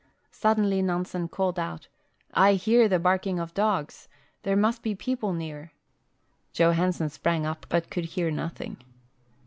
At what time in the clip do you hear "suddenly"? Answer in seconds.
0.31-0.81